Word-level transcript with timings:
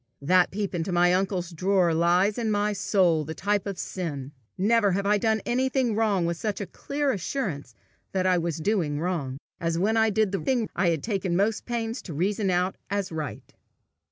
That 0.23 0.49
peep 0.49 0.73
into 0.73 0.91
my 0.91 1.13
uncle's 1.13 1.51
drawer 1.51 1.93
lies 1.93 2.39
in 2.39 2.49
my 2.49 2.73
soul 2.73 3.23
the 3.23 3.35
type 3.35 3.67
of 3.67 3.77
sin. 3.77 4.31
Never 4.57 4.93
have 4.93 5.05
I 5.05 5.19
done 5.19 5.43
anything 5.45 5.93
wrong 5.93 6.25
with 6.25 6.37
such 6.37 6.59
a 6.59 6.65
clear 6.65 7.11
assurance 7.11 7.75
that 8.11 8.25
I 8.25 8.39
was 8.39 8.57
doing 8.57 8.99
wrong, 8.99 9.37
as 9.59 9.77
when 9.77 9.97
I 9.97 10.09
did 10.09 10.31
the 10.31 10.39
thing 10.39 10.67
I 10.75 10.89
had 10.89 11.03
taken 11.03 11.35
most 11.35 11.65
pains 11.67 12.01
to 12.01 12.15
reason 12.15 12.49
out 12.49 12.77
as 12.89 13.11
right. 13.11 13.53